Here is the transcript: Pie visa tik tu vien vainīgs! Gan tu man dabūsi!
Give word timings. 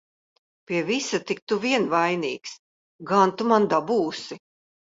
Pie 0.69 0.79
visa 0.87 1.19
tik 1.31 1.41
tu 1.53 1.59
vien 1.67 1.85
vainīgs! 1.93 2.57
Gan 3.15 3.37
tu 3.37 3.51
man 3.53 3.71
dabūsi! 3.77 4.43